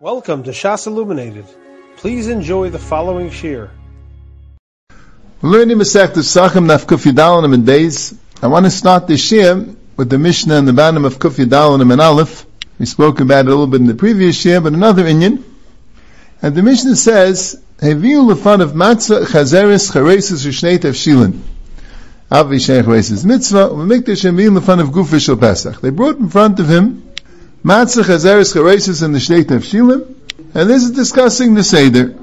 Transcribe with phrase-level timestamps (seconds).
[0.00, 1.44] Welcome to Shas Illuminated.
[1.96, 3.68] Please enjoy the following shir.
[5.42, 8.16] Learning Masech the Sachem Naf Kuf Yudalanim and Beis.
[8.40, 11.90] I want to start this shir with the Mishnah and the bottom of Kuf Yudalanim
[11.90, 12.46] and Aleph.
[12.78, 15.44] We spoke about it a little bit in the previous shir, but another Indian.
[16.42, 21.40] And the Mishnah says, Heviu lefan of matzah chazeres charesis ushnei tefshilin.
[22.30, 25.80] Avi sheich mitzvah, umemikdash heviu lefan of gufish Pesach.
[25.80, 27.07] They brought in front of him
[27.64, 30.14] Matzah Chazeres Charesis and the Shnei of Shilim,
[30.54, 32.14] and this is discussing the Seder.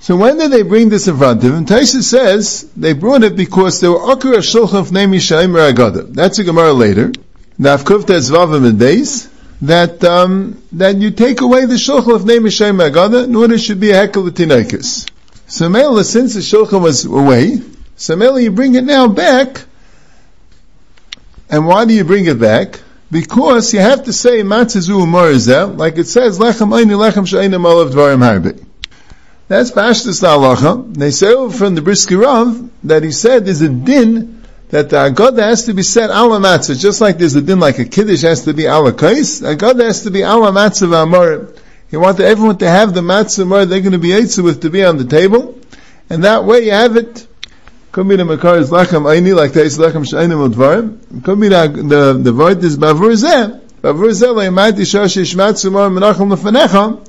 [0.00, 1.66] So when did they bring this in front of him?
[1.66, 6.12] Taisa says they brought it because they were Akra Shulchan of Nemi Shaim Agada.
[6.12, 7.12] That's a Gemara later.
[7.60, 9.28] Nafkuf Tezvavim and days
[9.60, 13.78] that um, that you take away the Shulchan of Nemi Shaim Agada, in order should
[13.78, 15.08] be a hekel Tinaikas.
[15.46, 17.60] So Mela, since the Shulchan was away,
[17.96, 19.64] so Mela, you bring it now back,
[21.50, 22.80] and why do you bring it back?
[23.12, 27.92] Because you have to say matzazu umarizeh, like it says lechem ayni lechem she'enim olav
[27.92, 28.66] dvarim harbe.
[29.48, 30.94] That's Pashtas halacha.
[30.94, 35.40] They say from the Brisker Rav that he said there's a din that the agada
[35.40, 38.44] has to be said ala matzah, just like there's a din like a kiddush has
[38.44, 41.60] to be ala kais, agada has to be ala matzah.
[41.90, 44.70] He wanted everyone to have the matzah mar they're going to be eitzah with to
[44.70, 45.60] be on the table,
[46.08, 47.26] and that way you have it
[47.92, 51.22] could be the makar is lachem aini, like that is lachem shainim udvarim.
[51.22, 53.60] Could the, the, word is bavur zeh.
[53.82, 57.06] Bavur zeh le'imati shosh yishmat sumar menachem lefanecha.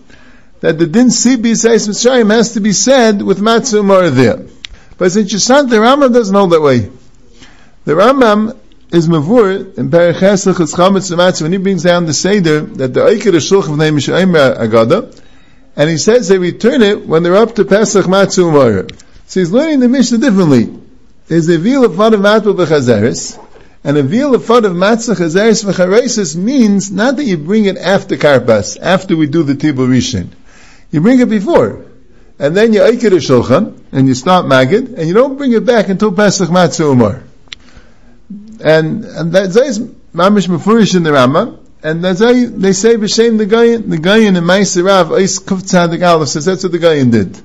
[0.59, 4.45] That the din sibi says Mitzrayim has to be said with matzumar there.
[4.97, 6.91] But it's interesting, the Rambam doesn't hold that way.
[7.85, 8.57] The Rambam
[8.91, 12.99] is mavur in Perichesach is chametz matzah when he brings down the seder that the
[12.99, 13.99] Eikir Shulch of Neim
[14.57, 15.17] Agada,
[15.77, 18.91] and he says they return it when they're up to Pesach Matzumar.
[19.27, 20.73] So he's learning the Mishnah differently.
[21.27, 23.39] There's a veal of fun of matzah v'chazeres,
[23.83, 27.77] and a veal of fun of matzah chazeres v'charesis means not that you bring it
[27.77, 30.29] after karpas, after we do the tibur rishon.
[30.91, 31.85] You bring it before.
[32.39, 35.65] And then you aikid a shulchan, and you start magid, and you don't bring it
[35.65, 37.23] back until Pesach Matzah Umar.
[38.63, 39.57] And, and that's
[40.13, 44.37] mamish mafurish in the Rambam, and that's how they say b'shem the Gayan, the Gayan
[44.37, 47.41] in Ma'aseh Rav, Eis Kuf Tzadik Aleph says that's what the Gayan did.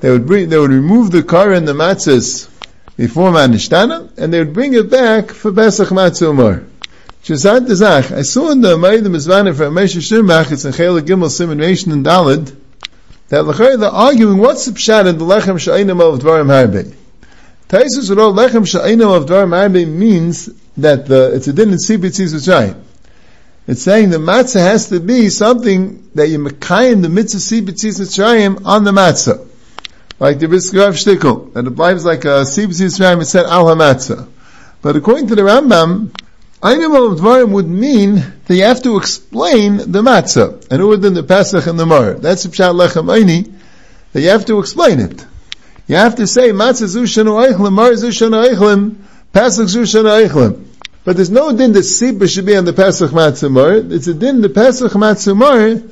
[0.00, 2.48] They would bring, they would remove the car and the matzahs
[2.96, 6.64] before Manishtana, and they would bring it back for Pesach Matzah Umar.
[7.22, 11.28] Shazad Dezach, I saw in the Maid Mizvana from Moshe Shirmach, it's in Chayla Gimel
[11.28, 12.54] Simon Nation and Dalid,
[13.28, 16.94] that Lachar they're arguing what's the pshat in the Lechem Sha'inim of Dvarim Harbe.
[17.68, 22.32] Taisus Rol Lechem Sha'inim of Dvarim Harbe means that the, it's a din in Sibitzis
[22.32, 22.80] Mitzrayim.
[23.66, 28.64] It's saying the matzah has to be something that you in the mitzvah Sibitzis Mitzrayim
[28.64, 29.46] on the matzah
[30.20, 34.28] like the Brisker Shtickle, and it lives like a Sibs Yisrael, it said Al HaMatzah.
[34.82, 36.10] But according to the Rambam,
[36.62, 38.16] Einim of Dvarim would mean
[38.46, 42.14] that you have to explain the matzah, and other than the Pesach and the Mar.
[42.14, 43.50] That's Pshat Lechem Eini,
[44.12, 45.24] that you have to explain it.
[45.86, 48.96] You have to say, matzah zushanu eichlim, mar zushanu eichlim,
[49.32, 50.66] Pesach zushanu eichlim.
[51.02, 53.72] But there's no din that Sibba should be on the Pesach matzah mar.
[53.72, 55.82] It's a din the Pesach matzah mar.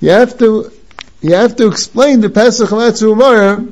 [0.00, 0.70] You have to
[1.20, 3.64] you have to explain the Pesach Matzah Umar.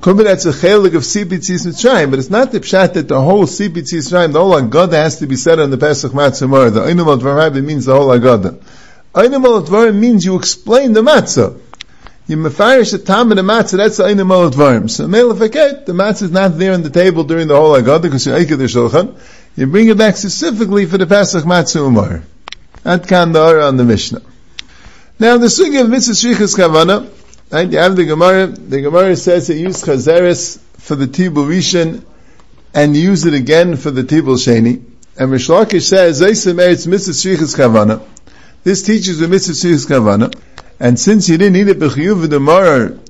[0.00, 3.20] Could be that's a chelik of Sipitzis Mitzrayim, but it's not the pshat that the
[3.20, 6.72] whole Sipitzis Mitzrayim, the whole Agada has to be said on the Pesach Matzah.
[6.72, 8.60] The Einam al Dvarim means the whole Agada.
[9.14, 11.60] Einam al Dvarim means you explain the Matzah.
[12.28, 14.88] You mefarish the tam and the matzah, that's the einam al dvarim.
[14.88, 18.02] So mele faket, the matzah is not there on the table during the whole agada
[18.02, 19.18] because you aikad the shulchan.
[19.56, 22.22] You bring it back specifically for the Pesach matzah umar.
[22.84, 24.22] At kan on the Mishnah.
[25.22, 27.08] Now the sugi of mitzvah shrichas kavana,
[27.52, 27.70] right?
[27.70, 28.48] You have the Gemara.
[28.48, 32.04] The Gemara says it use chazeres for the tibul rishon
[32.74, 34.82] and use it again for the tibul sheni.
[35.16, 38.02] And Rishlakish says zaysim eretz mitzvah shrichas kavana.
[38.64, 40.34] This teaches the mitzvah shrichas kavana.
[40.80, 43.00] And since you didn't eat it b'chiyuv the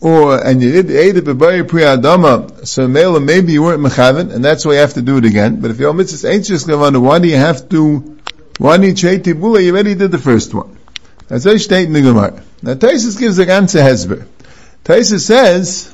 [0.00, 4.34] or and you did ate it b'bayir pri adama, so mele maybe you weren't mechaven,
[4.34, 5.60] and that's why you have to do it again.
[5.60, 8.18] But if your mitzvah ain't just kavana, why do you have to?
[8.58, 9.62] Why do you trade tibula?
[9.62, 10.71] You already did the first one.
[11.32, 12.42] That's very state in the Gemara.
[12.60, 14.26] Now Taisus gives a ganze hezber.
[14.84, 15.90] Taisus says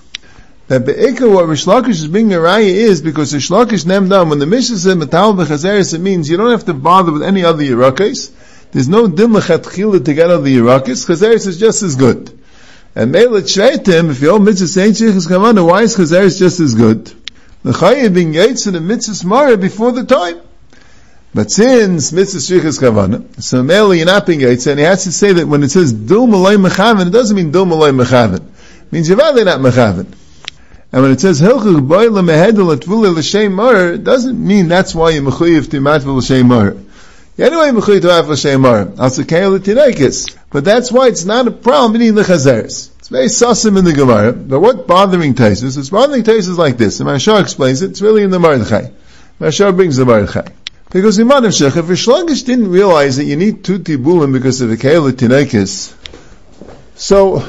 [0.67, 4.40] that Be'ikah what Rish Lakish is bringing a raya is because Rish Lakish nemdam, when
[4.40, 7.62] the Mishnah said metal b'chazeres, it means you don't have to bother with any other
[7.62, 8.32] Yerakis.
[8.73, 10.56] There's no dim lechatchila to get out of the.
[10.56, 12.37] Chazeres is just as good.
[12.96, 17.12] And Mela Shreitim, if your mitzvah saying Sheikh's Kavana, why is Chazeres just as good?
[17.62, 20.41] The Chayyim being Yates in the mitzvah Mara before the time.
[21.34, 25.32] But since mitzvah strichas kavana, so mele you're not being and he has to say
[25.34, 28.46] that when it says dil malay mechaven, it doesn't mean dil malay mechaven.
[28.46, 30.06] It means you're not mechaven.
[30.90, 35.10] And when it says hilchuk boile mehedel atvule l'shem mar, it doesn't mean that's why
[35.10, 36.76] you're mechuyev to matvel l'shem mar.
[37.38, 38.98] Anyway, Mechuy to Afal Sheimar.
[38.98, 40.36] Al Sekei L'Tinekis.
[40.50, 42.90] But that's why it's not a problem in the Chazeres.
[42.98, 44.32] It's very sussum in the Gemara.
[44.32, 45.78] But what bothering Taisus?
[45.78, 46.98] It's bothering Taisus is like this.
[46.98, 47.90] And Mashar explains it.
[47.90, 48.88] It's really in the Mordechai.
[49.40, 50.48] Mashar brings the Mordechai.
[50.90, 54.70] Because Iman of Shech, if Rishlagish didn't realize that you need two tibulim because of
[54.70, 55.94] the Keila Tinekis,
[56.94, 57.40] so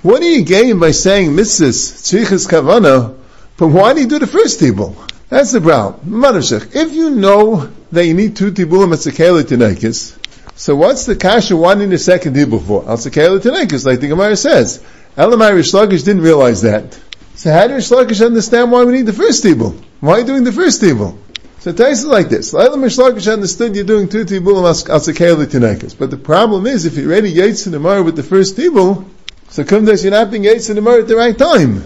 [0.00, 3.14] what do you gain by saying mitzvahs, tzrichas kavana,
[3.58, 4.96] but why do you do the first tibul?
[5.28, 6.14] That's the problem.
[6.14, 10.16] Iman of Shech, if you know that you need two tibulim at the Keila Tinekis,
[10.56, 12.88] so what's the kasha wanting the second tibul for?
[12.88, 14.82] Al Sekela Tinekis, like the Gemara says.
[15.18, 16.98] Elamai Rishlagish didn't realize that.
[17.34, 19.78] So how did Rishlagish understand why we need the first tibul?
[20.00, 21.18] Why are you doing the first tibul?
[21.60, 22.54] So Tais is like this.
[22.54, 25.96] Laila Mishlakish understood you're doing two tibulim asakeli tinekis.
[25.96, 29.04] But the problem is, if you're ready yates in the with the first tibul,
[29.50, 31.84] so days you're not being yates in the at the right time.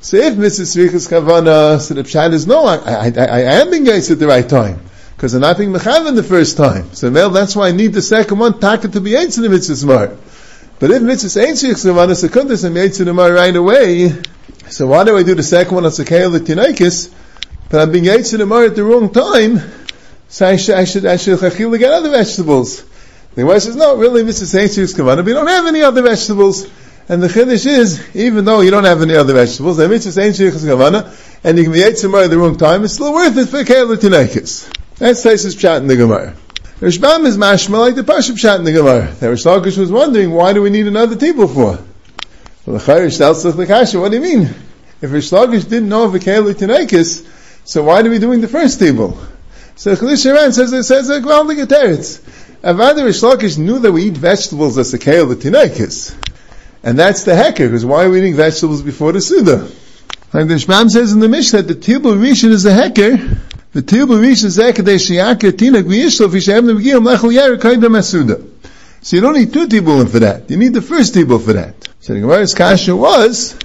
[0.00, 0.74] So if Mrs.
[0.74, 4.18] Srichas Kavana, so the Pshat is no, I, I, I, I am being yates at
[4.18, 4.80] the right time.
[5.14, 6.92] Because I'm not being mechavan the first time.
[6.92, 9.50] So well, that's why I need the second one, taka to be yates in the
[9.50, 10.18] Mitzvah Mara.
[10.80, 14.20] But if Mitzvah ain't Srichas Kavana, so come I'm yates in the right away.
[14.68, 17.21] So why do I do the second one asakeli tinekis?
[17.72, 19.58] But I'm being the at the wrong time,
[20.28, 22.82] so I should, I should, I should chachil get other vegetables.
[23.34, 24.48] The Gemara says, no, really, Mrs.
[24.48, 26.68] Saints kavanah, but you don't have any other vegetables.
[27.08, 30.34] And the chiddush is, even though you don't have any other vegetables, the mitzvah ain't
[30.34, 33.64] kavanah, and you can be in at the wrong time, it's still worth it for
[33.64, 34.70] Kayla Tinekis.
[34.98, 36.34] That's Taisus Pshat in the Gemara.
[36.80, 39.10] Rishbam is mashma like the Pashup Pshat in the Gemara.
[39.18, 41.78] The Rish Lakish was wondering, why do we need another table for?
[42.66, 44.54] Well, the Chayrish tells the Kasha, what do you mean?
[45.00, 47.26] If Rish Lakish didn't know of a Kayla Tinekis,
[47.64, 49.18] so why are we doing the first table?
[49.76, 52.20] So Chalish says it says uh, a Gvaldig Teretz.
[52.62, 56.16] Avada Rish Lakish knew that we eat vegetables as a kale the.
[56.84, 59.68] And that's the hecker, because why are we eating vegetables before the Suda?
[60.32, 63.16] Like the Shmam says in the Mishnah, that the Tibul Rishon is a hecker.
[63.72, 68.48] The Tibul Rishon is a V'shem Nevgiyam Lechel Yer Kaidam Asuda.
[69.00, 70.50] So you don't need two Tibulim for that.
[70.50, 71.74] You need the first Tibul for that.
[72.00, 73.56] So the Gemara's Kasha was,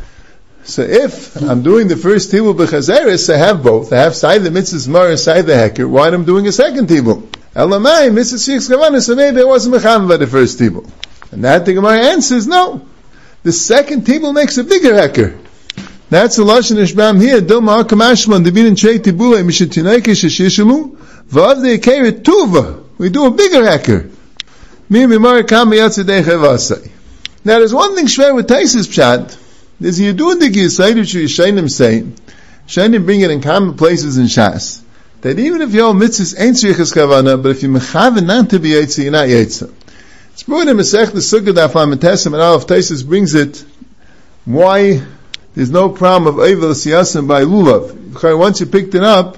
[0.67, 3.93] so if I'm doing the first tibul b'chazeres, I have both.
[3.93, 5.89] I have side the mitzvahs mar, side the heker.
[5.89, 7.27] Why am I doing a second tibul?
[7.55, 10.89] Elamai, mitzvah six kavanas, so maybe I wasn't mecham by the first tibul.
[11.31, 12.85] And that the Gemara answers, no.
[13.43, 15.37] The second tibul makes a bigger heker.
[16.09, 17.41] That's the lashon ishbam here.
[17.41, 20.97] Dilma akamashman devinin trei tibulei mishetineke sheshishamu
[21.29, 22.83] v'av de ekeret tuva.
[22.97, 24.11] We do a bigger heker.
[24.89, 25.05] Now
[27.57, 29.46] there's one thing shver with Taisis pshat.
[29.79, 32.03] There's Yidun the Gisayid which Yishainim say,
[32.67, 34.81] Shainim bring it in common places in Shas,
[35.21, 38.71] that even if your mitzvahs ain't Shrichas Kavana, but if you mechaven not to be
[38.71, 39.71] Yitzah, you're not Yitzah.
[40.33, 43.63] It's brought in Masech the Sukkah Daf Lamentesim, and Aleph Taisis brings it,
[44.45, 45.03] why
[45.53, 48.37] there's no problem of Eivel Siyasim by Lulav.
[48.37, 49.37] Once you picked it up,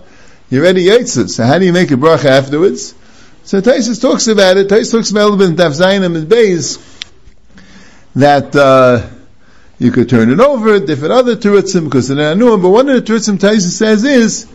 [0.49, 1.29] you're ready Yitzah.
[1.29, 2.95] So how do you make a bracha afterwards?
[3.43, 6.79] So Taisis talks about it, Taisis talks about it in Daf and Beis,
[8.15, 9.18] that, uh,
[9.79, 12.95] you could turn it over, different other terutzim, because they're not new but one of
[12.95, 14.47] the terutzim Taisa says is,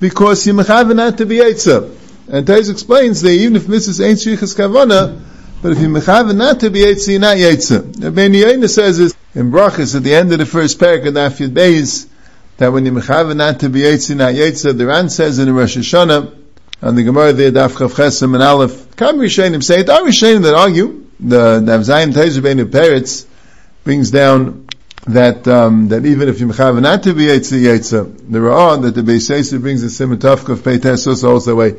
[0.00, 1.96] because you not to be Eitzah.
[2.28, 4.04] And Taisa explains that even if Mrs.
[4.04, 5.20] ain't Shrichas Kavana,
[5.62, 7.92] but if you mechaven not to be Eitzah, you're not Eitzah.
[7.94, 12.08] Rabbeinu Yaina says is, in Brachas, at the end of the first Daf Yud Beis,
[12.56, 15.52] that when you mechaven not to be Eitzah, not Eitzah, the Ran says in the
[15.52, 16.34] Rosh Hashanah,
[16.82, 20.42] on the Gemara there, Daf Chav Chesem and Aleph, Kam Rishonim say it, are Rishonim
[20.42, 23.26] that argue, the Daf Zayin Taisa Rabbeinu Peretz,
[23.84, 24.63] brings down
[25.06, 29.02] that um, that even if you mechav not to be yetzer the ra'ah that the
[29.02, 31.74] Beisayis brings the simon tafkav peitesos also way.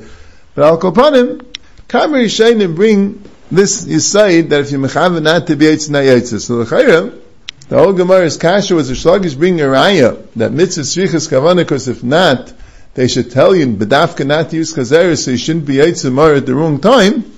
[0.53, 1.43] But al kopanim,
[1.87, 6.41] kamri shaynim bring this yisaid that if you mechav not to be yetzer not.
[6.41, 7.19] So the chayra,
[7.67, 11.87] the whole Gemara's kasha was a shlogish bring a raya that mitzvah shrichas kavana because
[11.87, 12.53] if not,
[12.93, 16.45] they should tell you bedafka not to use chazeres so you shouldn't be yetzer at
[16.45, 17.31] the wrong time.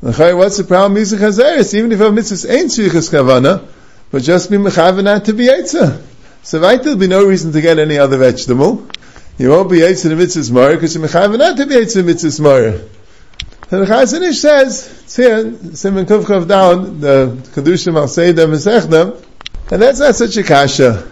[0.00, 1.74] What's the problem using chazeres?
[1.74, 3.66] Even if a mitzvah ain't shrichas kavana,
[4.14, 6.00] but just be mechavanat to be Eitzah.
[6.44, 8.86] So right, there'll be no reason to get any other vegetable.
[9.38, 12.38] You won't be Eitzah the mitzvah's mara because you're mechavanat to be Eitzah the mitzvah's
[12.38, 12.74] mara.
[12.74, 19.20] And the Chazanish says, it's here, Simon Kufchav down, the Kedushim al Seidah Mesechna,
[19.72, 21.10] and that's not such a kasha.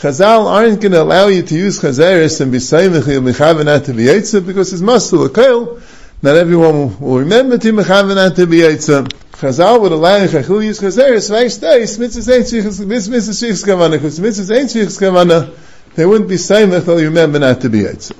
[0.00, 4.04] Chazal aren't going to allow you to use chazeres and be saimich mechavanat to be
[4.04, 5.80] Eitzah because it's muscle a.
[6.20, 9.10] Not everyone will remember to mechavanat to be Eitzah.
[9.38, 11.60] Chazal would allow you to use chazeres, right?
[11.60, 12.46] Days, mitzvahs ain't
[12.88, 15.54] mitzvahs shvichs kavana, because mitzvahs ain't shvichs kavana,
[15.94, 18.16] they wouldn't be saying that they'll remember not to be Eitzah.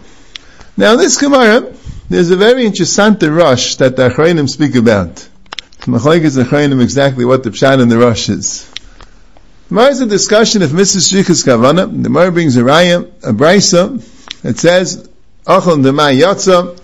[0.77, 1.73] Now this Gemara,
[2.11, 5.27] there's a very interesting rush that the Achrayim speak about.
[5.81, 8.71] Machlaik is Achrayim exactly what the Pshat in the rush is.
[9.71, 11.11] Gemara is a discussion of Mrs.
[11.11, 13.97] Shvichs kavana, the Gemara brings a raya, a brisa,
[14.45, 15.09] it says,
[15.47, 16.79] Achon dema yatsa,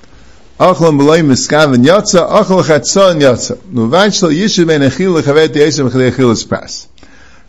[0.62, 3.56] Achlam b'loy miskaven yotza, achal chatzon yotza.
[3.56, 6.86] Nuvan shel yishuv ben achil lechavet yesem chadei achilas pras.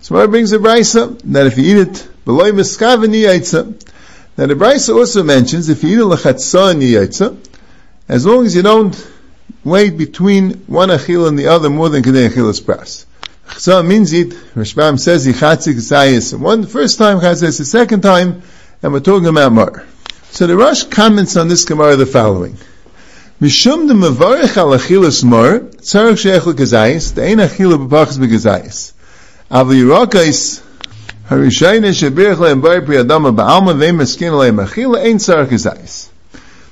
[0.01, 3.65] So it brings a brisa that if you eat it b'loy miskaven yotza,
[4.35, 7.37] now the brisa also mentions if you eat it lechatzon yotza,
[8.09, 9.07] as long as you don't
[9.63, 13.05] wait between one achil and the other more than kadei achilas pras.
[13.55, 16.35] It means it, Rashbam says, Yichatzik Zayis.
[16.35, 18.41] One, first time Chazes, the second time,
[18.81, 19.85] and we're talking about Mar.
[20.31, 22.57] So the Rosh comments on this Gemara the following.
[23.43, 28.93] Mishum de mevarech al achilas mar, tzarek sheich l'gazayis, the ein achila b'pachas b'gazayis.
[29.51, 30.61] Aval yirakais,
[31.29, 36.07] harishayne shebirich lehem bar pri adama ba'alma ve'im eskin lehem achila, ein tzarek gazayis.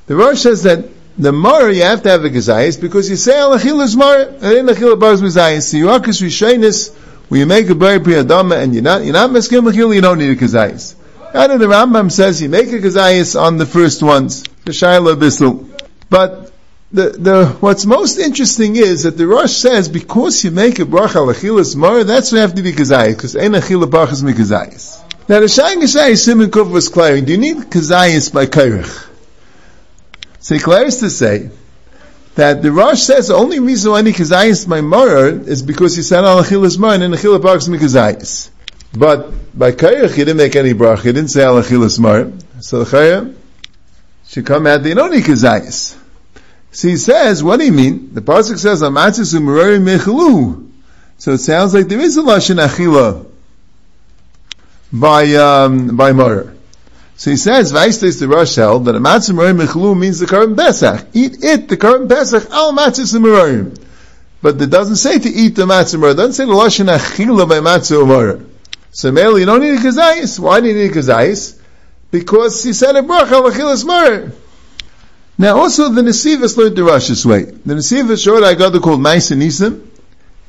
[0.07, 0.85] The Rosh says that
[1.17, 4.41] the mar you have to have a gazayis because you say al achilas mar, and
[4.41, 5.63] er ein achila b'pachas b'gazayis.
[5.63, 6.95] So yirakas rishaynis,
[7.27, 9.99] when you make a bar pri adama and you're not, you're not meskin l'chila, you
[9.99, 10.95] don't need a gazayis.
[11.33, 15.67] And the Rambam says you make a gazayis on the first ones, the shayla bisl.
[16.09, 16.50] But
[16.93, 21.25] the, the, what's most interesting is that the Rosh says because you make a bracha
[21.25, 24.99] lachilas mar, that's why you have to be kazayis, because ein achila brachas mikazayis.
[25.29, 29.07] Now the Shayin Gashai Simon Kuf was clearing, do you need kazayis by kairich?
[30.39, 31.49] So he clears to say
[32.35, 36.01] that the Rosh says the only reason why need kazayis by mar is because he
[36.01, 38.49] said al achilas mar and achila brachas mikazayis.
[38.93, 42.29] But by kairich he didn't make any bracha, he didn't say al achilas mar,
[42.59, 43.33] so the chayah
[44.27, 46.00] should come out, they don't need kazayis.
[46.71, 48.13] So he says, what do you mean?
[48.13, 50.69] The pasuk says, "Amatzis u'merari mechelu."
[51.17, 53.25] So it sounds like there is a lashon achila
[54.91, 56.55] by um, by Morer.
[57.17, 61.07] So he says, "Vaistes the Rosh held that amatzis u'merari mechelu means the current Pesach.
[61.13, 63.77] Eat it, the current Pesach, al matzis u'merari.
[64.41, 66.11] But it doesn't say to eat the matzah.
[66.11, 68.47] It doesn't say the lashon achila by matzah u'merari.
[68.91, 70.39] So Mele, you don't need a kazayis.
[70.39, 71.59] Why do you need a kazayis?
[72.11, 74.31] Because he said a bracha al achilas u'merari.
[75.41, 77.45] Now also the Nesivas learned the Rashi's way.
[77.45, 79.87] The Nesivas showed Agada called Maisa Nisim,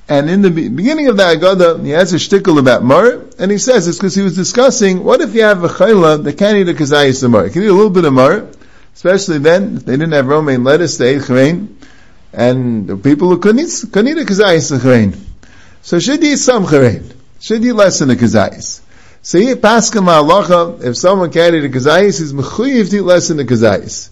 [0.06, 3.56] and in the beginning of the Agada, he has a shtickle about Mar, and he
[3.56, 6.68] says it's because he was discussing, what if you have a chayla that can't eat
[6.68, 7.48] a kazayis Mar?
[7.48, 8.48] Can eat a little bit of Mar,
[8.92, 11.74] especially then, if they didn't have romaine lettuce, they ate chrein,
[12.34, 15.18] and the people who couldn't eat, couldn't eat a kazayis chrein.
[15.80, 17.14] So should eat some chrein.
[17.40, 18.82] Should eat less than a kazayis.
[19.22, 23.44] So he if someone can't eat a kazayis, he's mechuyiv to eat less than a
[23.44, 24.10] kazayis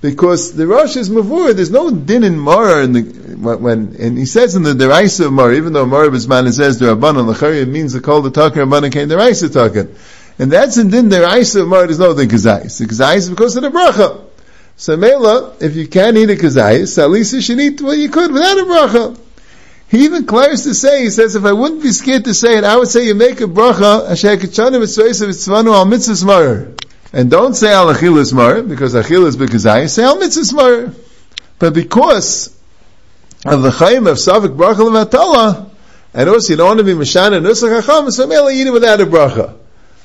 [0.00, 3.02] because the Rosh is Mavur, there's no din in Mara in the,
[3.36, 6.86] when, and he says in the Deraisa of Mara, even though Mara Bisman says the
[6.86, 9.94] Rabbanan, Lachari, it means the call the Takar, Rabbanan came Deraisa Takar.
[10.38, 12.78] And that's in din Deraisa of Mara, there's no din Kazais.
[12.78, 14.24] The Kazais is because of the Bracha.
[14.76, 18.08] So Mela, if you can't eat a Kazais, at least you should eat what you
[18.08, 19.18] could without a Bracha.
[19.90, 22.62] He even clears to say, he says, if I wouldn't be scared to say it,
[22.62, 26.68] I would say you make a bracha, asher etzvayis of etzvanu al mitzvahs mar.
[27.12, 30.94] And don't say al achilas mar, because achilas bekazai, say al mitzvahs mar.
[31.58, 32.56] But because
[33.44, 35.70] of the chayim of Savik bracha levatala,
[36.14, 38.70] and also you don't want to be mashana and nusach hacham, so mele eat it
[38.70, 39.56] without a bracha.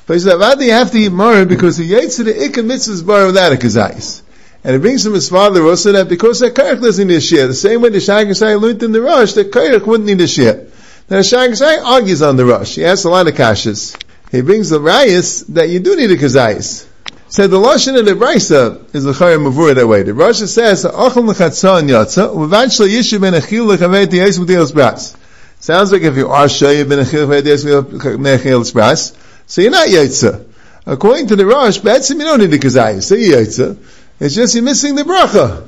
[0.08, 1.46] But he said, why do you have to eat mar?
[1.46, 4.22] Because he yates the ikka mitzvahs bar without a kazais.
[4.64, 7.46] And it brings him his father also that because that kayak doesn't need a share,
[7.46, 10.66] the same way the Shagasai learned in the rush, that kayak wouldn't need a share.
[11.08, 12.74] Now Shagasai argues on the rush.
[12.74, 13.96] He asks a lot of kashas.
[14.32, 16.88] He brings the rayas that you do need a kazais.
[17.36, 20.04] So the lashon of the brisa is the chayim mavur that way.
[20.04, 25.18] The Rosh says achol lechatza and yatza uvanshla yishu ben achil lechavet yis v'dilas bras.
[25.60, 29.12] Sounds like if you are shayiv ben achil lechavet yis v'dilas bras,
[29.48, 30.46] so you're not yatza.
[30.86, 33.04] According to the Rosh, betzim you don't need the kazayis.
[33.04, 33.78] So you're yatza.
[34.22, 35.68] It's just you're missing the bracha.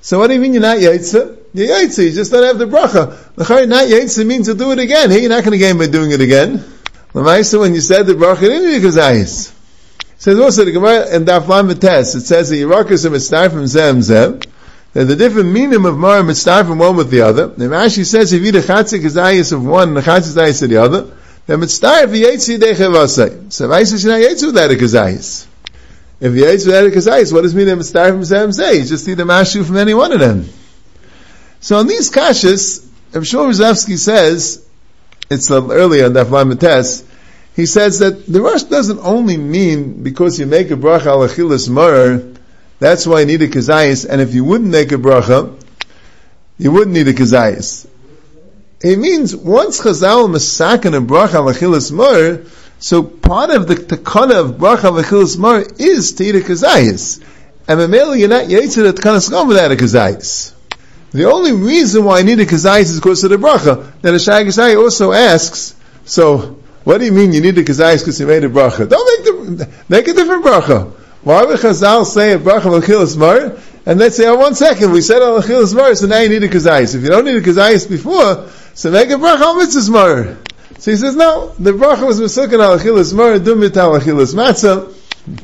[0.00, 1.36] So what do you mean you're not yaitza?
[1.52, 3.34] You're yaitza, you just don't have the bracha.
[3.34, 5.10] The not yaitza means to do it again.
[5.10, 6.58] Hey, you're not going to gain by doing it again.
[7.12, 9.57] Lamaisa, when you said the bracha, you didn't need the kazayis.
[10.18, 12.16] Says also the Gemara and Daf Lam Test.
[12.16, 14.40] It says that Yerakas are mitzvah from Zem Zem.
[14.92, 17.46] That the different meaning of Mar mitzvah from one with the other.
[17.46, 20.70] The Rashi says if you the chatzik kazayis of one and the chatzik kazayis of
[20.70, 23.52] the other, then mitzvah v'yetzi dechevasei.
[23.52, 25.46] So Rashi should not yetzi without a kazayis.
[26.20, 28.78] If the Eitz without a kazayis, what does mean that from Zem Zay?
[28.78, 30.48] You just need a mashu from any one of them.
[31.60, 32.84] So in these kashas,
[33.14, 34.66] Rav Shmuel Rozovsky says,
[35.30, 36.52] it's earlier in the Aflam
[37.58, 42.38] he says that the rush doesn't only mean because you make a bracha al achilas
[42.78, 45.60] that's why you need a kazayis, and if you wouldn't make a bracha,
[46.56, 47.88] you wouldn't need a kazayis.
[48.80, 52.48] It means once Chazal masakin a bracha al achilas
[52.78, 57.20] so part of the takana of bracha v'chilas mar is to eat a kazayis.
[57.66, 60.52] And Mamela, you're not yaitzer at kanaskom without a kazayis.
[61.10, 64.00] The only reason why I need a kazayis is because of the bracha.
[64.00, 65.74] Then the Shagasai also asks,
[66.04, 66.57] so,
[66.88, 68.88] what do you mean you need a kazayis because you made a bracha?
[68.88, 70.90] Don't make the, make a different bracha.
[71.22, 73.58] Why would Chazal say a bracha v'chilas mar?
[73.84, 76.44] And let's say, oh, one second, we said al achilas mar, so now you need
[76.44, 76.94] a kazayis.
[76.94, 80.38] If you don't need a kazayis before, so make a bracha al mitzvahs mar.
[80.78, 84.90] So he says, no, the bracha was misulkan al achilas mar, dumit al achilas matzah.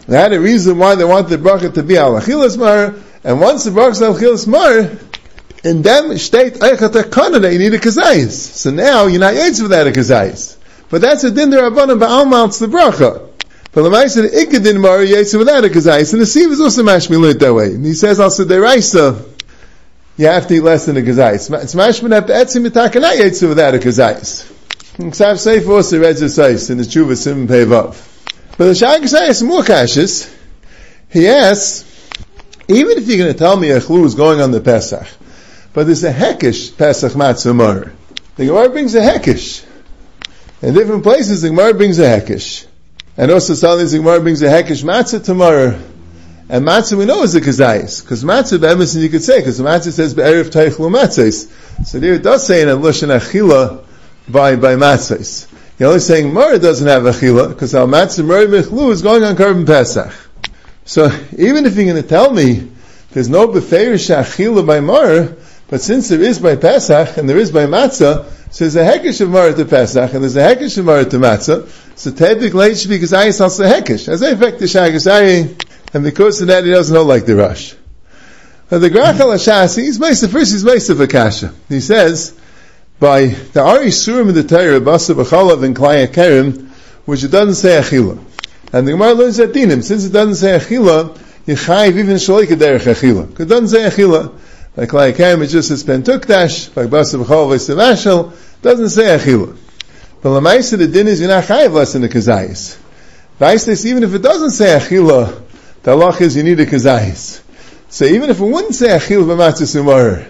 [0.07, 3.39] They had a reason why they wanted the bracha to be al achilas mar, and
[3.39, 4.91] once the bracha is al achilas mar,
[5.63, 8.31] in them state eichat that you need a kazayis.
[8.31, 10.57] So now you're not yaitz without a kazayis.
[10.95, 13.29] But that's a din derabanan ba'al it's the bracha.
[13.73, 16.85] But the Maisa the Ikadin Mar Yetsu without a kazayis, and the Siv is also
[16.85, 17.75] mashmi learned that way.
[17.75, 19.25] And he says also the Raisa,
[20.17, 21.53] you have to eat less than a kazayis.
[21.65, 24.49] It's mashmi have to etzim mitaka not Yetsu without a kazayis.
[24.99, 27.97] Ksav Seif also reads the Seif in the Tshuva Sim Pevav.
[28.57, 30.33] But the Shag is more cautious.
[31.11, 31.83] He asks,
[32.69, 35.09] even if you're going to tell me a chlu is going on the Pesach,
[35.73, 37.91] but there's a hekish Pesach Matzah.
[38.37, 39.65] The Gemara brings a hekish.
[40.64, 42.64] In different places, the Gemara brings a hekish.
[43.18, 45.78] And also Sali Gemara brings a hekish matzah tomorrow.
[46.49, 48.02] And matzah we know is a kazayis.
[48.02, 51.50] Because matzah be'emes you could say, because the matzah says be'erev teichlu matzahs.
[51.85, 53.85] So there it does say in a lushan achila
[54.26, 54.71] by, by.
[55.78, 59.37] You're only saying Mara doesn't have achila, because our matzah Mara Michlu is going on
[59.37, 60.14] Karban Pesach.
[60.87, 62.71] So even if you're going to tell me
[63.11, 65.37] there's no befeirish achila by Mara,
[65.68, 69.20] but since there is by Pesach and there is by matzah, so there's a hekish
[69.20, 71.68] of Mara to Pesach and there's a hekish of Mara to matzah,
[71.99, 74.06] so typically should be Gazayis also Hekish.
[74.06, 75.61] As I affect the Shagasayi,
[75.92, 77.75] and because of that he doesn't know like the Rush.
[78.68, 81.52] But the Grachal Hashasi, he's the first he's based of Akasha.
[81.68, 82.38] He says,
[83.00, 86.70] by the Ari Surim in the Torah, Basa B'chalav and Klaya Kerim,
[87.06, 88.25] which it doesn't say Achila.
[88.73, 91.18] And the Gemara learns that dinim, since it doesn't say Achila,
[91.49, 93.40] Yechayiv even Shalik Derech Achila.
[93.40, 94.32] It doesn't say Achila.
[94.76, 99.57] Like Klaya Kerim, it just says Pentukdash, like Basa B'chalav V'Sevashel, doesn't say Achila.
[100.25, 102.78] But Lamaisa, the din is you're not chayiv less than the kazayis.
[103.38, 105.43] Vaistes, even if it doesn't say achila,
[105.83, 107.43] the halach is you need a kazayis.
[107.90, 110.26] So even if it wouldn't say achila b'matzah sumar,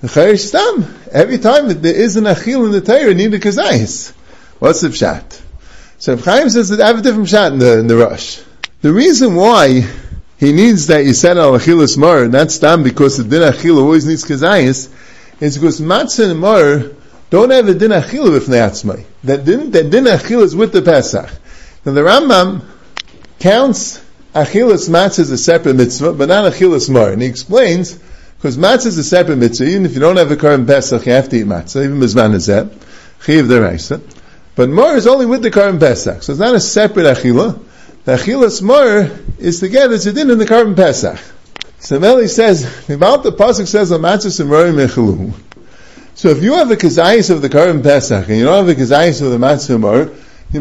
[0.00, 3.34] the chayish stam, every time that there is an achil in the Torah, you need
[3.34, 4.12] a kazayis.
[4.60, 5.42] What's the pshat?
[5.98, 8.40] So Chaim says that I have a different pshat in the, in the rush.
[8.82, 9.80] The reason why
[10.38, 14.06] he needs that you said al achilas mar, not stam because the din achil always
[14.06, 14.88] needs kazayis,
[15.40, 16.84] is because matzah and mar
[17.30, 19.04] don't have a din achil with neatzmai.
[19.24, 21.28] That din, that din achil is with the Pesach.
[21.84, 22.64] Now the Rambam
[23.40, 23.98] counts
[24.32, 27.10] achilas matzah as a separate mitzvah, but not achilas mar.
[27.10, 27.98] And he explains,
[28.36, 31.12] because matzah is a separate mitzvah, even if you don't have a Karban Pesach, you
[31.12, 32.70] have to eat matzah, even mizman that,
[33.24, 34.00] chiv deraisa.
[34.54, 37.64] But mar is only with the Karban Pesach, so it's not a separate achila.
[38.08, 41.20] The achilas mar is together, it's a din in the Karban Pesach.
[41.78, 45.34] So Meli says, about the Pasuk says, matzah semori mechilu.
[46.14, 48.80] So if you have a kazayis of the Karban Pesach and you don't have a
[48.80, 50.08] kazayis of the Matzah Mar,
[50.50, 50.60] you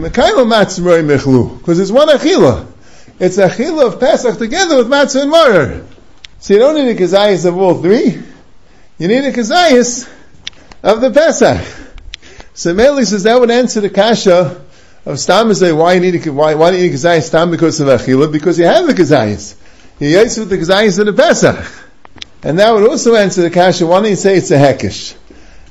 [1.57, 2.67] because it's one achila.
[3.17, 5.83] It's achila of Pesach together with Matzah and Mar.
[6.39, 8.21] So you don't need a kazayis of all three.
[8.97, 10.05] You need a kazayis
[10.83, 11.65] of the Pesach.
[12.53, 14.65] So Meli says that would answer the kasha
[15.11, 18.31] of Stam is why you need why, why do you kazayis Stam because of achila?
[18.31, 19.55] Because you have a kazayis.
[19.99, 21.65] You yaitz with the kazayis of the Pesach.
[22.43, 25.15] And that would also answer the kasha, why don't you say it's a hekish?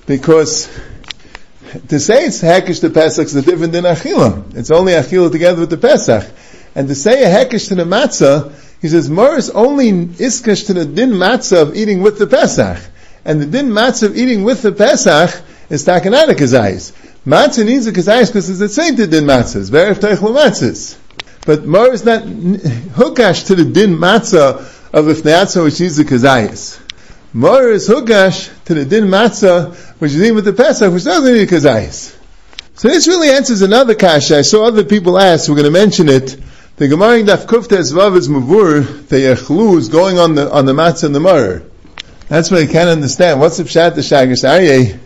[0.06, 0.66] because
[1.88, 4.56] to say it's hekish to Pesach is different than achila.
[4.56, 6.24] It's only achila together with the Pesach.
[6.74, 10.74] And to say a hekish to the matzah, he says, Mar is only iskash to
[10.74, 12.78] the din matzah of eating with the Pesach.
[13.24, 16.92] And the din matzah of eating with the Pesach is takanata kazayis.
[17.26, 19.56] Matzah needs a kazayis because it's same to din matzah.
[19.56, 20.96] It's very matzahs.
[21.44, 24.58] But Mar is not hukash to the din matzah
[24.92, 26.80] of if the which needs a kazayis.
[27.32, 31.34] Mar is hugash to the din matzah, which is even with the Pesach, which doesn't
[31.34, 32.16] need a kazayis.
[32.74, 34.38] So this really answers another kasha.
[34.38, 36.36] I saw other people ask, we're going to mention it.
[36.76, 40.64] The Gemara in Daf Kuftes Vav is Mavur, the Echlu is going on the, on
[40.64, 41.62] the matzah and the Mar.
[42.28, 43.40] That's what I can't understand.
[43.40, 45.00] What's the pshat the Shagish Aryeh?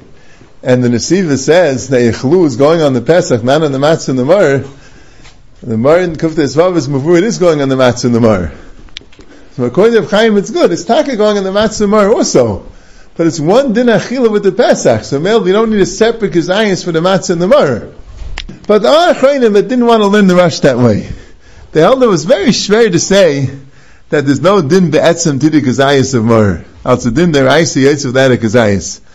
[0.63, 4.11] And the Nesiva says that Echlu is going on the Pesach, not on the matzah
[4.11, 4.63] and the Mar.
[5.63, 8.21] The Mar in Kuftes Vav is Mavur, it is going on the matzah and the
[8.21, 8.53] Mar.
[9.53, 10.71] So according to Chaim, it's good.
[10.71, 12.71] It's taka going on the matzah also.
[13.17, 15.05] But it's one din achila with the Pesach.
[15.05, 17.89] So male, we don't need a separate kazayas for the matzah and the mar.
[18.67, 21.11] But the Achronim that didn't want to learn the rush that way.
[21.73, 23.51] They held it was very schwer to say
[24.11, 26.65] that there's no din be'etzem to the kazayas of mar.
[26.85, 29.10] Also din der aisi yaitz of that a.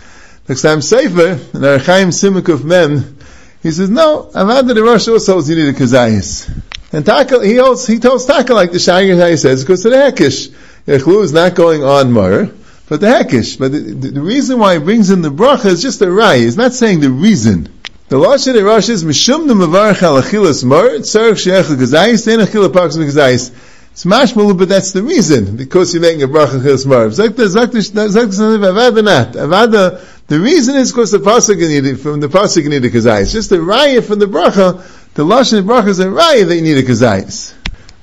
[0.48, 3.18] The time Sefer, and our Chaim Simuk of Mem,
[3.64, 6.48] he says, no, Avad the Rosh also holds you need a kazayas.
[6.94, 10.50] And Taka, he holds, he tells Taka like the Shagir says, because of the Hekish.
[10.86, 12.52] Yechlu is not going on Mar,
[12.88, 13.58] but the Hekish.
[13.58, 16.42] But the, the, the, reason why he brings in the bracha is just a rai.
[16.42, 17.64] He's not saying the reason.
[18.10, 22.38] The Lashon the Rosh is Mishum the Mavarach al Achilas Mar, Tzarech Sheech Gazayis, Then
[22.38, 23.52] Achila Parks Gazayis.
[23.96, 27.08] It's mashmalu, but that's the reason, because you're making a bracha chilus mar.
[27.08, 27.80] Zakta, zakta,
[28.10, 29.32] zakta, avada not.
[29.36, 33.22] Avada, the reason is because the pasuk needed, from the pasuk needed kazayis.
[33.22, 36.62] It's just a raya from the bracha, the lashon bracha is a raya that you
[36.62, 37.54] need a kazayis.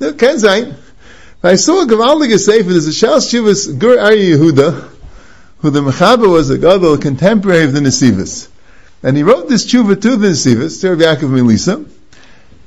[0.01, 0.77] No, can zayin.
[1.45, 4.91] I saw a Gavaldig Sefer, there's a Shal Shivas Gur Arya Yehuda,
[5.59, 8.49] who the Mechaber was a Gadol, contemporary of the Nesivas.
[9.03, 11.85] And he wrote this tshuva to the Nesivas, to Rabbi Yaakov Melisa.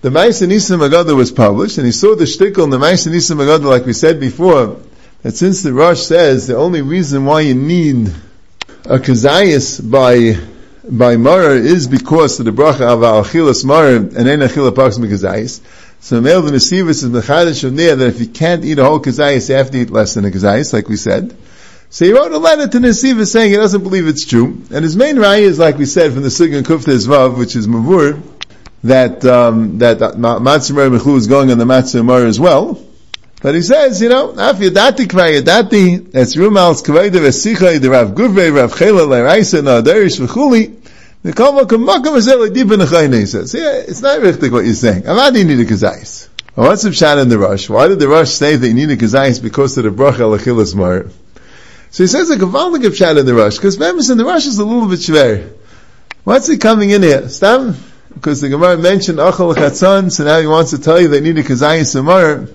[0.01, 3.85] The Ma'ase Nisim was published, and he saw the shtickle in the Ma'ase Nisim like
[3.85, 4.81] we said before,
[5.21, 8.13] that since the Rosh says the only reason why you need
[8.85, 10.37] a kazayas by
[10.87, 15.59] by Mara is because of the bracha of achilas Mara and ein achila pax mikazayis.
[15.99, 19.49] So male the Nesivas is mechadish of that if you can't eat a whole kazayis,
[19.49, 21.35] you have to eat less than a kazayis, like we said.
[21.89, 24.61] So he wrote a letter to Nesivas saying he doesn't believe it's true.
[24.71, 27.67] And his main raya is, like we said, from the Sugan Kufta Vav, which is
[27.67, 28.21] Mavur,
[28.83, 32.79] that, um, that Matzah Mechlu is going on the Matzah as well.
[33.41, 35.05] But he says, you know, af yadati
[36.15, 40.75] it's rumals kvaida vesicha, the Rav Guvre, Rav Chela, Leraisa, na Derish, v'chuli,
[41.21, 43.53] the kama kamakam is ele deep in the chayne, he says.
[43.53, 45.03] Yeah, it's not richtig what you're saying.
[45.03, 46.29] Avadi need a kazais.
[46.55, 47.69] What's the pshat in the rush?
[47.69, 50.73] Why did the rush say that you need a kazais because of the bracha alachilas
[50.73, 51.07] mar?
[51.89, 54.59] So he says a gavaldik pshat in the rush, because members in the rush is
[54.59, 55.51] a little bit schwer.
[56.23, 57.27] What's he coming in here?
[57.29, 57.75] Stam?
[58.13, 61.37] Because the Gemara mentioned achal chatzon, so now he wants to tell you they need
[61.37, 62.47] a kazayis samar.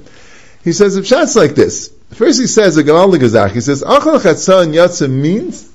[0.62, 1.92] He says the pshat's like this.
[2.12, 3.52] First he says a gazach.
[3.52, 5.70] He says achal chatzon yatsa means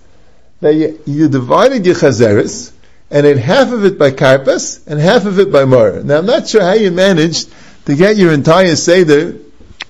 [0.61, 2.71] that you, you divided your chazeres,
[3.09, 6.03] and ate half of it by karpas and half of it by mar.
[6.03, 7.51] Now I'm not sure how you managed
[7.85, 9.37] to get your entire seder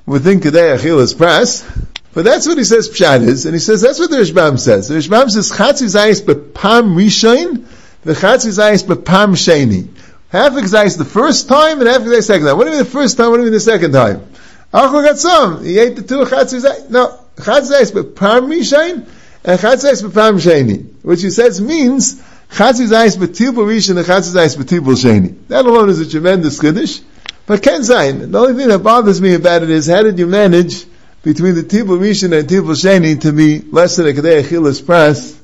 [0.06, 4.00] within Kedei Achilas Pras, but that's what he says Pshat is, and he says that's
[4.00, 4.88] what the Rishbam says.
[4.88, 7.66] The Rishbam says Chatzi Zayis Bepam Rishon,
[8.04, 9.90] the Chatzi Zayis Bepam Sheni.
[10.30, 12.58] Half Zayis the first time and half of the second time.
[12.58, 14.28] What do you mean the first time, what do you mean the second time?
[14.76, 15.64] Achel got some.
[15.64, 19.08] He ate the two Chatzi No, Chatzi Zayis Bepam Rishon
[19.46, 21.02] and Chatzi Zayis Bepam Sheni.
[21.02, 25.48] Which he says means Chatzis Zayis B'tibul Rishon and Chatzis Zayis B'tibul Sheni.
[25.48, 27.00] That alone is a tremendous Kiddush.
[27.46, 30.28] But Ken Zayin, the only thing that bothers me about it is how did you
[30.28, 30.86] manage
[31.24, 35.40] between the Tibul Rishon and Tibul Sheni to be less than a Kedei Achilas Pras?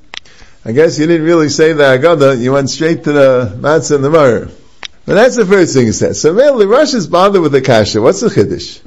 [0.65, 4.03] I guess you didn't really say the Agada, you went straight to the Matzah and
[4.03, 4.49] the Mar.
[5.05, 6.19] But that's the first thing he says.
[6.19, 8.01] So really, Rosh is bothered with the Kasha.
[8.01, 8.79] What's the Kiddush?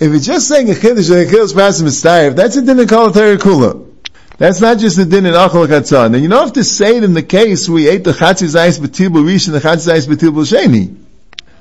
[0.00, 3.10] If you're just saying a and a Achilas Pras Mitzayif, that's a din of Kol
[3.10, 3.90] Kula.
[4.36, 6.10] That's not just the din in Achol Chatzah.
[6.10, 8.80] Now you don't have to say it in the case we ate the Chatzis Zayis
[8.80, 10.96] B'tibul Rish and the Chatzis Zayis B'tibul Sheni.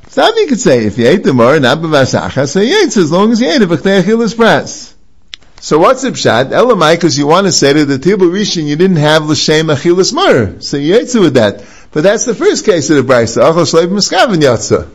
[0.07, 3.11] So you could say, if you ate the Mar, not B'vasacha, so you ate as
[3.11, 4.93] long as you ate it, B'chtei Achilas Pras.
[5.59, 6.49] So what's the pshat?
[6.49, 10.11] Elamai, because you want to say that the Tibul Rishon you didn't have l'shem achilas
[10.11, 11.63] mar, so you ate with that.
[11.91, 13.43] But that's the first case of the brisa.
[13.43, 14.89] Achal shleiv miskaven yatsa.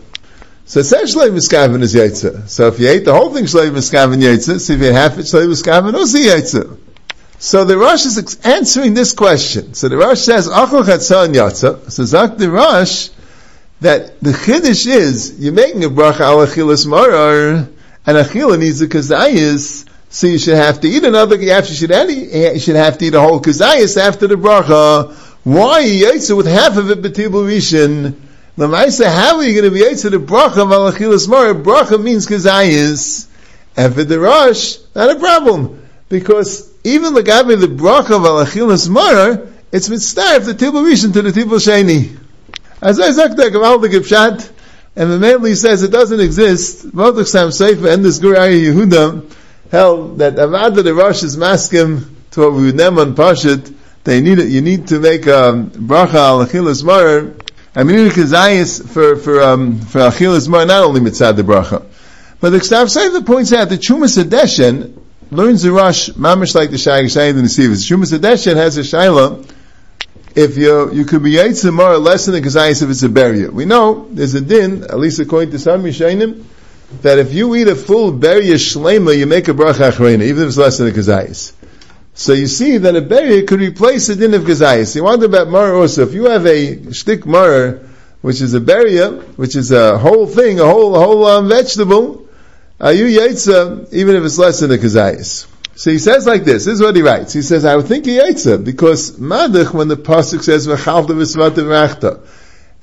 [0.69, 2.47] So it says shleiv miskaven is yatsa.
[2.47, 5.19] So if you ate the whole thing shleiv miskaven yatsa, so if you had half
[5.19, 6.79] it shleiv miskaven also yatsa.
[7.39, 9.73] So the Rosh is answering this question.
[9.73, 11.91] So the Rosh says, Achol Chatzah Yatza.
[11.91, 13.11] So Zak the Rosh,
[13.81, 17.69] that the Chiddush is, you're making a bracha al Achilas Marar,
[18.07, 22.59] and Achila needs a Kazayas, so you should have to eat another, you should, you
[22.59, 25.15] should have to eat a whole Kazayas after the bracha.
[25.45, 28.28] Why Yatza with half of it B'tibul Rishon?
[28.59, 31.55] Lamaisa, how are you going to be Yatza the bracha of al Achilas Marar?
[31.55, 33.29] Bracha means Kazayas.
[33.79, 35.89] And for the Rosh, not a problem.
[36.09, 41.23] Because even the Gabi, the bracha of alachilas marar, it's mitzvah the tibul rishon to
[41.23, 42.19] the tibul sheni.
[42.83, 44.51] As I said, the Gamal the Gipshat,
[44.97, 46.89] and the Meli says it doesn't exist.
[46.89, 49.33] Motuk Sam Seifa and this Guraya Yehuda
[49.71, 53.75] held that Avada the Rosh is maskim to what we name Pashit.
[54.03, 54.49] They need it.
[54.49, 56.83] You need to make a bracha al achilas
[57.79, 57.81] marar.
[57.81, 61.43] I mean, need a kazayis for for um, for achilas marar, not only mitzvah the
[61.43, 61.85] bracha.
[62.41, 64.97] But the Ksav Seifa points out that Chumas Adeshen
[65.31, 67.85] learns the Rush, mamish like the Shag Shayid and the Sivas.
[67.85, 69.45] Shumas Adeshen has a Shaila,
[70.37, 73.09] if you, you could be Yitzim more or less than a Kazayis if it's a
[73.09, 73.51] barrier.
[73.51, 76.45] We know, there's a din, at least according to some Yishainim,
[77.03, 80.49] that if you eat a full barrier shlema, you make a bracha achrena, even if
[80.49, 81.53] it's less than a Kazayis.
[82.19, 84.97] So you see that a barrier could replace the din of Kazayis.
[84.97, 87.79] You wonder about Mar also, if you have a shtik Mar,
[88.23, 92.27] which is a barrier, which is a whole thing, a whole, a whole um, vegetable,
[92.81, 95.47] are you Yaitza, even if it's less than a Kazayas?
[95.77, 97.35] So he says like this, this is what he writes.
[97.35, 102.21] He says, I would think a Yaitza, because Madach, when the Pasuk says, V'chalta v'svata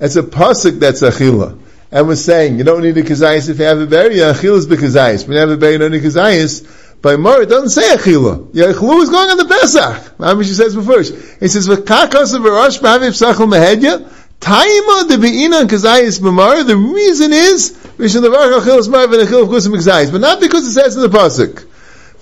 [0.00, 1.58] it's a Pasuk that's Achila.
[1.92, 4.66] And we're saying, you don't need a Kazayas if you have a berry, Achila is
[4.66, 5.28] Bekazayas.
[5.28, 6.85] When you have a berry, you don't need Kazayas.
[7.06, 8.50] By Mar, it doesn't say Achila.
[8.50, 10.18] Yachlu is going on the Pesach.
[10.18, 11.02] Mamish says before.
[11.02, 17.32] He says, V'kakas of Rosh Maviv Sachel Mehedya, Taima de Be'ina Kazayas B'mar, the reason
[17.32, 21.02] is, Mishnah Levarach Achilas Marv and Achil Kusim Gzais, but not because it says in
[21.02, 21.64] the pasuk.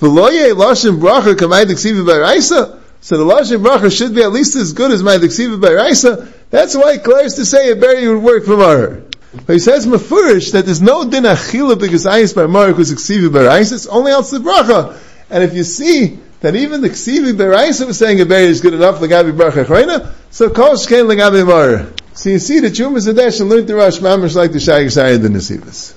[0.01, 2.79] V'loye Lashon Bracha Kamay Diksiva Baraisa.
[3.01, 6.31] So the Lashon Bracha should be at least as good as my Diksiva Baraisa.
[6.51, 9.04] That's why it Claire's to say a berry would work for Maher.
[9.47, 13.29] But he says Mefurish that there's no din Achila because Ayis by Maher because Diksiva
[13.29, 13.73] Baraisa.
[13.73, 14.99] It's only else Bracha.
[15.31, 18.75] And if you see that even the Ksivi Beraisa was saying a berry is good
[18.75, 21.93] enough, Lagabi Bracha Chreina, so Kosh came Lagabi Maher.
[22.13, 24.59] So you see, the Chum is a dash and learned the Rosh Mamish like the
[24.59, 25.95] Yisayah the Nesivas.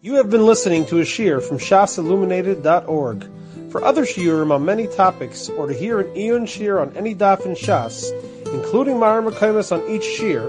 [0.00, 3.28] You have been listening to a shear from shasilluminated.org.
[3.70, 7.44] For other shiurim on many topics, or to hear an Eon shear on any daf
[7.44, 8.12] in Shas,
[8.54, 10.48] including Mara Makaimas on each shear,